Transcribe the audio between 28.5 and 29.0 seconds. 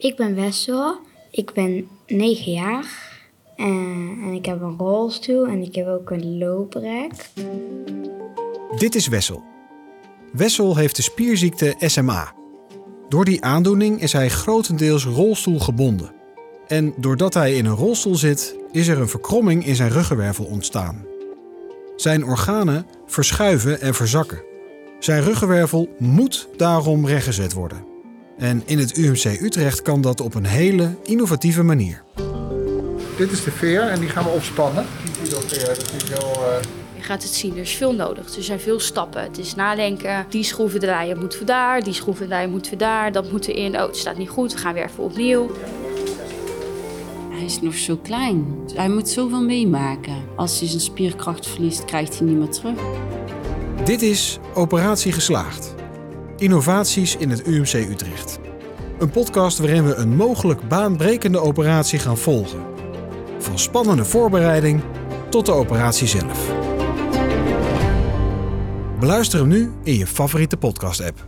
in het